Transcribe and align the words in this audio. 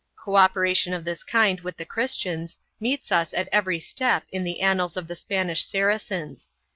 1 0.23 0.23
Co 0.25 0.35
operation 0.35 0.93
of 0.95 1.05
this 1.05 1.23
kind 1.23 1.59
with 1.61 1.77
the 1.77 1.85
Christians 1.85 2.57
meets 2.79 3.11
us 3.11 3.35
at 3.35 3.47
every 3.51 3.79
step 3.79 4.23
in 4.31 4.43
the 4.43 4.61
annals 4.61 4.97
of 4.97 5.07
the 5.07 5.15
Spanish 5.15 5.63
Saracens. 5.63 6.49